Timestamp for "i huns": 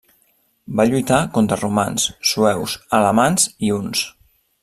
3.69-4.05